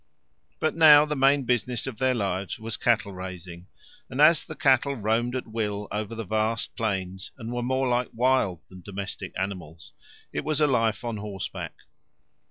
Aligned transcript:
But 0.59 0.75
now 0.75 1.05
the 1.05 1.15
main 1.15 1.43
business 1.43 1.85
of 1.85 1.99
their 1.99 2.15
lives 2.15 2.57
was 2.57 2.75
cattle 2.75 3.13
raising, 3.13 3.67
and 4.09 4.19
as 4.19 4.43
the 4.43 4.55
cattle 4.55 4.95
roamed 4.95 5.35
at 5.35 5.45
will 5.45 5.87
over 5.91 6.15
the 6.15 6.23
vast 6.23 6.75
plains 6.75 7.29
and 7.37 7.53
were 7.53 7.61
more 7.61 7.87
like 7.87 8.09
wild 8.11 8.61
than 8.67 8.81
domestic 8.81 9.31
animals, 9.37 9.93
it 10.33 10.43
was 10.43 10.59
a 10.59 10.65
life 10.65 11.03
on 11.03 11.17
horseback. 11.17 11.73